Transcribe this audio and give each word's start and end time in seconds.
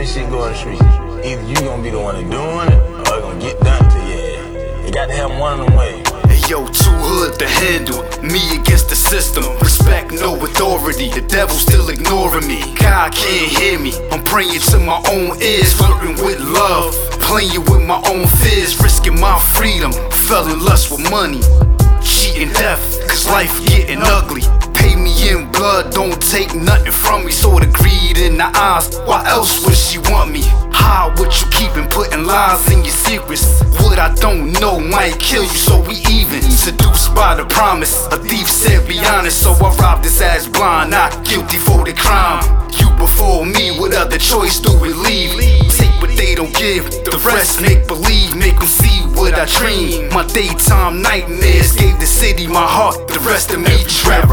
this 0.00 0.14
shit 0.14 0.30
go 0.30 0.46
in 0.46 0.52
the 0.52 0.58
street. 0.58 0.80
Either 1.24 1.44
you 1.44 1.54
gonna 1.56 1.82
be 1.82 1.90
the 1.90 2.00
one 2.00 2.14
that 2.16 2.24
doing 2.30 2.72
it, 2.72 2.80
or 3.08 3.18
it 3.18 3.22
gonna 3.22 3.40
get 3.40 3.60
done 3.60 3.84
to 3.92 4.00
you. 4.08 4.86
You 4.86 4.92
got 4.92 5.06
to 5.06 5.14
have 5.14 5.30
one 5.38 5.60
of 5.60 5.66
them 5.66 5.76
ways. 5.76 6.00
Yo, 6.48 6.66
too 6.66 6.90
hood 7.04 7.38
to 7.38 7.46
handle. 7.46 8.00
Me 8.24 8.40
against 8.56 8.88
the 8.88 8.96
system. 8.96 9.44
Respect 9.60 10.12
no 10.12 10.34
authority. 10.42 11.10
The 11.10 11.20
devil 11.20 11.54
still 11.54 11.90
ignoring 11.90 12.48
me. 12.48 12.60
God 12.80 13.12
can't 13.12 13.52
hear 13.52 13.78
me. 13.78 13.92
I'm 14.10 14.24
praying 14.24 14.60
to 14.72 14.78
my 14.80 14.98
own 15.12 15.36
ears, 15.42 15.72
flirting 15.74 16.16
with 16.24 16.40
love. 16.40 16.96
Playing 17.20 17.60
with 17.68 17.84
my 17.86 18.00
own 18.08 18.26
fears, 18.40 18.80
risking 18.82 19.20
my 19.20 19.38
freedom. 19.38 19.92
Fell 20.26 20.48
in 20.48 20.64
lust 20.64 20.90
with 20.90 21.08
money. 21.10 21.42
Cheating 22.02 22.52
death, 22.54 22.82
cause 23.06 23.28
life 23.28 23.52
getting 23.68 24.00
ugly. 24.00 24.42
Me 25.02 25.30
in 25.30 25.50
blood, 25.52 25.92
don't 25.92 26.20
take 26.20 26.54
nothing 26.54 26.92
from 26.92 27.24
me. 27.24 27.32
So 27.32 27.58
the 27.58 27.66
greed 27.66 28.18
in 28.18 28.36
the 28.36 28.50
eyes, 28.54 28.98
why 29.06 29.24
else 29.26 29.64
would 29.64 29.76
she 29.76 29.98
want 30.10 30.30
me? 30.30 30.42
Hide 30.72 31.18
what 31.18 31.32
you 31.40 31.48
keeping, 31.50 31.88
putting 31.88 32.24
lies 32.24 32.70
in 32.70 32.84
your 32.84 32.92
secrets. 32.92 33.62
What 33.80 33.98
I 33.98 34.14
don't 34.14 34.52
know 34.60 34.78
might 34.78 35.18
kill 35.18 35.42
you, 35.42 35.48
so 35.48 35.80
we 35.80 35.96
even. 36.10 36.42
Seduced 36.42 37.14
by 37.14 37.34
the 37.34 37.46
promise, 37.46 38.06
a 38.08 38.18
thief 38.18 38.48
said 38.48 38.86
be 38.86 38.98
honest. 39.00 39.42
So 39.42 39.52
I 39.52 39.74
robbed 39.76 40.04
his 40.04 40.20
ass 40.20 40.46
blind, 40.46 40.90
not 40.90 41.24
guilty 41.24 41.56
for 41.56 41.84
the 41.84 41.92
crime. 41.92 42.44
You 42.78 42.90
before 42.96 43.46
me, 43.46 43.78
what 43.78 43.94
other 43.94 44.18
choice 44.18 44.60
do 44.60 44.76
we 44.78 44.92
leave? 44.92 45.32
Take 45.72 46.00
what 46.00 46.16
they 46.16 46.34
don't 46.34 46.54
give, 46.54 46.84
the 47.04 47.20
rest 47.24 47.60
make 47.60 47.86
believe, 47.86 48.36
make 48.36 48.58
them 48.58 48.68
see 48.68 49.00
what 49.16 49.34
I 49.34 49.46
dream. 49.46 50.08
My 50.10 50.26
daytime 50.26 51.02
nightmares 51.02 51.72
gave 51.72 51.98
the 51.98 52.06
city 52.06 52.46
my 52.46 52.66
heart, 52.66 53.08
the 53.08 53.20
rest 53.20 53.50
of 53.50 53.60
me 53.60 53.76
trap 53.88 54.28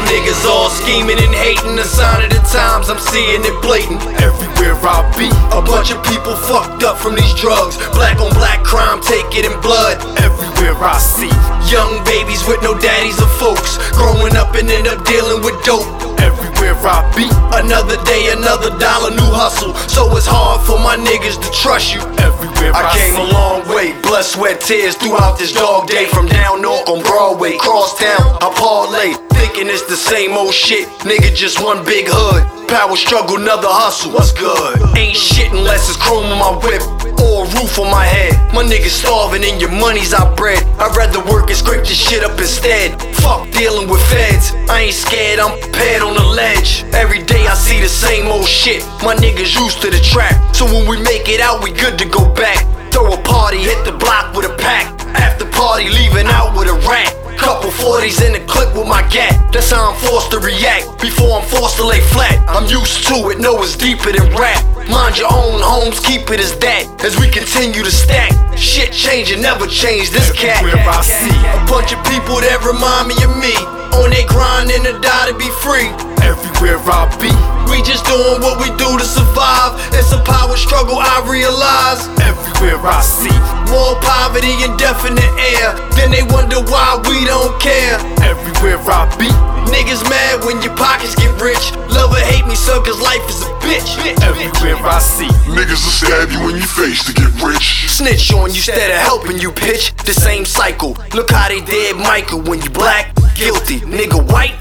niggas 0.00 0.44
all 0.48 0.70
scheming 0.70 1.20
and 1.20 1.34
hating. 1.34 1.76
The 1.76 1.84
sign 1.84 2.24
of 2.24 2.30
the 2.30 2.40
times, 2.48 2.88
I'm 2.88 2.98
seeing 2.98 3.44
it 3.44 3.56
blatant. 3.60 4.00
Everywhere 4.24 4.78
I 4.80 5.04
be, 5.18 5.28
A 5.52 5.60
bunch 5.60 5.92
of 5.92 6.00
people 6.08 6.34
fucked 6.34 6.82
up 6.82 6.96
from 6.96 7.14
these 7.14 7.34
drugs. 7.34 7.76
Black 7.92 8.20
on 8.20 8.32
black 8.34 8.64
crime, 8.64 9.00
take 9.02 9.28
it 9.36 9.44
in 9.44 9.54
blood. 9.60 10.00
everywhere 10.18 10.76
I 10.80 10.96
see, 10.98 11.32
Young 11.68 12.02
babies 12.04 12.46
with 12.48 12.62
no 12.62 12.78
daddies 12.78 13.20
or 13.20 13.28
folks. 13.36 13.76
Growing 13.92 14.36
up 14.36 14.54
and 14.54 14.70
end 14.70 14.88
up 14.88 15.04
dealing 15.04 15.44
with 15.44 15.56
dope. 15.64 16.01
Everywhere 16.32 16.74
I 16.82 17.04
be, 17.16 17.28
Another 17.52 17.96
day, 18.04 18.32
another 18.32 18.70
dollar, 18.78 19.10
new 19.10 19.30
hustle. 19.32 19.74
So 19.88 20.08
it's 20.16 20.26
hard 20.26 20.64
for 20.66 20.78
my 20.80 20.96
niggas 20.96 21.36
to 21.40 21.48
trust 21.52 21.94
you. 21.94 22.00
everywhere 22.18 22.72
I, 22.74 22.88
I 22.88 22.96
came 22.96 23.14
see. 23.14 23.22
a 23.22 23.32
long 23.32 23.60
way, 23.68 23.92
blood, 24.02 24.24
sweat, 24.24 24.60
tears 24.60 24.96
throughout 24.96 25.38
this 25.38 25.52
dog 25.52 25.86
day. 25.88 26.06
From 26.06 26.26
down 26.26 26.62
north 26.62 26.88
on 26.88 27.02
Broadway, 27.02 27.56
cross 27.58 27.98
town, 27.98 28.38
I 28.40 28.48
parlay. 28.56 29.14
Thinking 29.36 29.68
it's 29.68 29.86
the 29.86 29.96
same 29.96 30.32
old 30.32 30.54
shit, 30.54 30.88
nigga, 31.04 31.34
just 31.34 31.62
one 31.62 31.84
big 31.84 32.06
hood. 32.08 32.42
Power 32.68 32.96
struggle, 32.96 33.36
another 33.36 33.68
hustle. 33.68 34.12
What's 34.12 34.32
good? 34.32 34.80
Ain't 34.96 35.16
shit 35.16 35.52
unless 35.52 35.88
it's 35.92 36.00
chrome 36.00 36.24
on 36.24 36.38
my 36.40 36.52
whip 36.64 36.80
or 37.20 37.44
a 37.44 37.48
roof 37.60 37.78
on 37.78 37.90
my 37.90 38.04
head. 38.04 38.32
My 38.54 38.64
niggas 38.64 38.96
starving 39.04 39.44
and 39.44 39.60
your 39.60 39.70
money's 39.70 40.14
out 40.14 40.36
bread. 40.36 40.62
I'd 40.80 40.96
rather 40.96 41.20
work 41.28 41.52
scrape 41.52 41.61
shit 41.94 42.24
up 42.24 42.38
instead. 42.38 43.00
Fuck 43.16 43.50
dealing 43.50 43.88
with 43.88 44.00
feds. 44.08 44.52
I 44.68 44.88
ain't 44.88 44.94
scared, 44.94 45.38
I'm 45.38 45.58
prepared 45.60 46.02
on 46.02 46.14
the 46.14 46.24
ledge. 46.24 46.84
Every 46.94 47.22
day 47.22 47.46
I 47.46 47.54
see 47.54 47.80
the 47.80 47.88
same 47.88 48.26
old 48.26 48.46
shit. 48.46 48.82
My 49.02 49.14
niggas 49.14 49.54
used 49.58 49.82
to 49.82 49.90
the 49.90 50.00
trap. 50.00 50.34
So 50.54 50.64
when 50.66 50.88
we 50.88 51.02
make 51.02 51.28
it 51.28 51.40
out, 51.40 51.62
we 51.62 51.72
good 51.72 51.98
to 51.98 52.06
go 52.08 52.32
back. 52.34 52.64
Throw 52.92 53.12
a 53.12 53.22
party, 53.22 53.58
hit 53.58 53.84
the 53.84 53.92
block 53.92 54.34
with 54.34 54.46
a 54.46 54.54
pack. 54.56 54.88
After 55.16 55.44
party, 55.46 55.88
leaving 55.88 56.26
out 56.26 56.56
with 56.56 56.68
a 56.68 56.74
rat. 56.88 57.21
Couple 57.38 57.70
40s 57.70 58.24
in 58.24 58.32
the 58.32 58.40
clip 58.46 58.74
with 58.74 58.86
my 58.86 59.02
gat. 59.08 59.34
That's 59.52 59.70
how 59.70 59.92
I'm 59.92 59.98
forced 59.98 60.30
to 60.32 60.38
react. 60.38 61.00
Before 61.00 61.40
I'm 61.40 61.46
forced 61.48 61.76
to 61.76 61.86
lay 61.86 62.00
flat. 62.00 62.38
I'm 62.48 62.66
used 62.66 63.06
to 63.08 63.30
it, 63.30 63.38
know 63.38 63.62
it's 63.62 63.76
deeper 63.76 64.12
than 64.12 64.30
rap. 64.36 64.62
Mind 64.88 65.18
your 65.18 65.32
own 65.32 65.60
homes, 65.62 66.00
keep 66.00 66.30
it 66.30 66.40
as 66.40 66.56
that. 66.58 66.86
As 67.04 67.18
we 67.18 67.28
continue 67.28 67.82
to 67.82 67.90
stack. 67.90 68.30
Shit 68.56 68.92
changing, 68.92 69.42
never 69.42 69.66
change 69.66 70.10
this 70.10 70.30
cat. 70.32 70.62
Everywhere 70.62 70.84
I 70.86 71.02
see. 71.02 71.32
A 71.32 71.62
bunch 71.66 71.92
of 71.92 72.00
people 72.06 72.38
that 72.40 72.60
remind 72.62 73.08
me 73.08 73.16
of 73.24 73.34
me. 73.38 73.54
On 73.98 74.10
they 74.10 74.24
grind 74.24 74.70
and 74.70 74.84
to 74.84 74.98
die 75.00 75.28
to 75.30 75.34
be 75.36 75.50
free. 75.60 76.11
Everywhere 76.22 76.78
I 76.86 77.08
be, 77.20 77.32
We 77.70 77.82
just 77.82 78.04
doing 78.06 78.40
what 78.42 78.58
we 78.62 78.68
do 78.78 78.88
to 78.98 79.04
survive. 79.06 79.78
It's 79.94 80.12
a 80.12 80.20
power 80.22 80.56
struggle, 80.56 80.98
I 80.98 81.22
realize. 81.26 82.06
everywhere 82.22 82.80
I 82.86 83.00
see, 83.02 83.34
More 83.70 83.96
poverty 84.00 84.54
and 84.64 84.78
death 84.78 85.02
in 85.06 85.14
the 85.14 85.28
air. 85.58 85.74
Then 85.96 86.10
they 86.10 86.22
wonder 86.32 86.60
why 86.70 87.00
we 87.08 87.24
don't 87.24 87.54
care. 87.60 87.98
everywhere 88.22 88.78
I 88.86 89.08
be, 89.18 89.30
Niggas 89.72 90.02
mad 90.10 90.44
when 90.44 90.60
your 90.62 90.74
pockets 90.76 91.14
get 91.14 91.32
rich. 91.40 91.72
Love 91.90 92.12
or 92.12 92.20
hate 92.20 92.46
me, 92.46 92.54
so 92.54 92.82
cause 92.82 93.00
life 93.00 93.24
is 93.28 93.42
a 93.42 93.50
bitch. 93.64 93.96
everywhere 94.22 94.76
I 94.84 94.98
see, 94.98 95.30
Niggas 95.48 95.80
will 95.82 95.96
stab 96.02 96.30
you 96.30 96.50
in 96.50 96.56
your 96.56 96.66
face 96.66 97.04
to 97.06 97.12
get 97.12 97.30
rich. 97.42 97.88
Snitch 97.88 98.32
on 98.32 98.50
you 98.50 98.56
instead 98.56 98.90
of 98.90 98.98
helping 98.98 99.38
you, 99.38 99.50
pitch. 99.52 99.94
The 100.04 100.12
same 100.12 100.44
cycle. 100.44 100.96
Look 101.14 101.30
how 101.30 101.48
they 101.48 101.60
did 101.60 101.96
Michael 101.96 102.40
when 102.42 102.60
you 102.60 102.70
black, 102.70 103.14
guilty. 103.34 103.80
Nigga 103.80 104.20
white, 104.30 104.54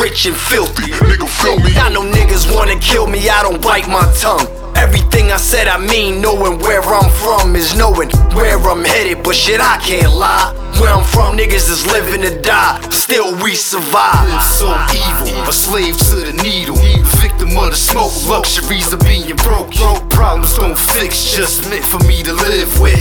rich 0.00 0.26
and 0.26 0.36
filthy. 0.36 0.92
Nigga, 0.92 1.28
feel 1.28 1.58
me? 1.58 1.76
I 1.76 1.88
know 1.90 2.02
niggas 2.02 2.54
wanna 2.54 2.78
kill 2.78 3.06
me, 3.06 3.28
I 3.28 3.42
don't 3.42 3.62
bite 3.62 3.88
my 3.88 4.04
tongue. 4.18 4.46
Everything 4.76 5.32
I 5.32 5.38
said, 5.38 5.68
I 5.68 5.78
mean, 5.78 6.20
knowing 6.20 6.58
where 6.58 6.82
I'm 6.82 7.10
from 7.10 7.56
is 7.56 7.74
knowing 7.76 8.10
where 8.36 8.58
I'm 8.58 8.84
headed. 8.84 9.22
But 9.24 9.34
shit, 9.34 9.60
I 9.60 9.78
can't 9.78 10.12
lie. 10.12 10.52
Where 10.78 10.92
I'm 10.92 11.04
from, 11.04 11.38
niggas 11.38 11.70
is 11.70 11.86
living 11.86 12.20
to 12.20 12.42
die. 12.42 12.80
Still, 12.90 13.34
we 13.42 13.54
survive. 13.54 14.42
so 14.42 14.68
evil, 14.92 15.48
a 15.48 15.52
slave 15.52 15.96
to 16.10 16.16
the 16.16 16.34
needle, 16.42 16.76
victim 17.22 17.56
of 17.56 17.70
the 17.70 17.76
smoke, 17.76 18.12
luxuries 18.28 18.92
of 18.92 19.00
being 19.00 19.34
broke. 19.36 19.72
Problems 20.10 20.56
don't 20.56 20.78
fix, 20.78 21.32
just 21.32 21.70
meant 21.70 21.84
for 21.84 21.98
me 22.06 22.22
to 22.22 22.34
live 22.34 22.78
with. 22.78 23.00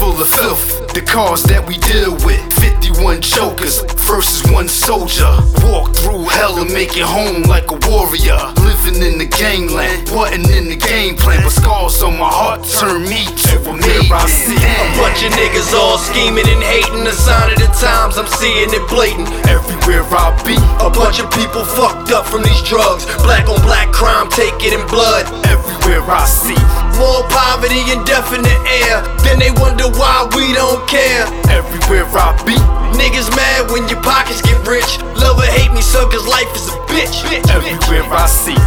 Full 0.00 0.16
of 0.16 0.28
filth, 0.32 0.94
the 0.96 1.04
cars 1.04 1.44
that 1.44 1.60
we 1.68 1.76
deal 1.76 2.16
with. 2.24 2.40
51 2.56 3.20
chokers 3.20 3.84
versus 4.08 4.40
one 4.48 4.64
soldier. 4.64 5.28
Walk 5.68 5.92
through 5.92 6.24
hell 6.24 6.56
and 6.56 6.72
make 6.72 6.96
it 6.96 7.04
home 7.04 7.44
like 7.44 7.68
a 7.68 7.76
warrior. 7.84 8.40
Living 8.64 9.04
in 9.04 9.20
the 9.20 9.28
gangland, 9.28 10.08
wasn't 10.08 10.48
in 10.56 10.72
the 10.72 10.80
game 10.80 11.20
plan, 11.20 11.44
but 11.44 11.52
scars 11.52 12.00
on 12.00 12.16
my 12.16 12.32
heart 12.32 12.64
turn 12.64 13.04
me 13.04 13.28
to 13.28 13.60
a 13.68 13.76
mirror. 13.76 14.16
I 14.16 14.24
see 14.24 14.56
A 14.56 14.88
bunch 14.96 15.20
of 15.20 15.36
niggas 15.36 15.76
all 15.76 16.00
scheming 16.00 16.48
and 16.48 16.64
hating. 16.64 17.04
The 17.04 17.12
sign 17.12 17.52
of 17.52 17.60
the 17.60 17.68
times, 17.76 18.16
I'm 18.16 18.28
seeing 18.40 18.72
it 18.72 18.84
blatant. 18.88 19.28
Everywhere 19.52 20.08
I 20.16 20.32
be, 20.48 20.56
A 20.80 20.88
bunch 20.88 21.20
of 21.20 21.28
people 21.28 21.60
fucked 21.60 22.08
up 22.08 22.24
from 22.24 22.40
these 22.40 22.64
drugs. 22.64 23.04
Black 23.20 23.52
on 23.52 23.60
black 23.68 23.92
crime, 23.92 24.32
take 24.32 24.56
it 24.64 24.72
in 24.72 24.80
blood. 24.88 25.28
everywhere 25.44 26.00
I 26.08 26.24
see, 26.24 26.56
More 27.00 27.24
poverty 27.32 27.80
and 27.96 28.04
death 28.04 28.28
in 28.36 28.44
the 28.44 28.56
air. 28.84 29.00
Then 29.24 29.40
they 29.40 29.48
wonder 29.56 29.88
why 29.96 30.28
we 30.36 30.52
don't 30.52 30.84
care. 30.84 31.24
everywhere 31.48 32.04
I 32.12 32.36
be, 32.44 32.60
Niggas 33.00 33.32
mad 33.34 33.72
when 33.72 33.88
your 33.88 34.02
pockets 34.02 34.42
get 34.42 34.60
rich. 34.68 35.00
Love 35.16 35.40
or 35.40 35.48
hate 35.48 35.72
me, 35.72 35.80
so 35.80 36.04
cause 36.12 36.28
life 36.28 36.52
is 36.54 36.68
a 36.68 36.76
bitch. 36.92 37.24
everywhere 37.48 38.04
I 38.12 38.26
see. 38.28 38.60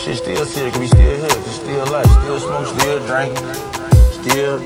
Shit 0.00 0.16
still 0.16 0.46
serious, 0.46 0.78
we 0.78 0.86
still 0.86 1.16
here, 1.20 1.36
we 1.44 1.52
still 1.52 1.84
alive, 1.84 2.08
still 2.08 2.40
smoke, 2.40 2.66
still 2.72 3.06
drinking, 3.06 3.52
still 4.16 4.58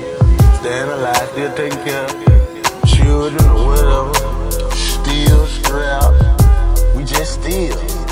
staying 0.63 0.89
alive, 0.95 1.27
still 1.33 1.53
taking 1.57 1.83
care 1.83 2.05
of 2.05 2.87
children 2.87 3.43
or 3.51 3.67
whatever, 3.67 4.71
still 4.71 5.45
strapped. 5.47 6.95
We 6.95 7.03
just 7.03 7.41
still. 7.41 8.02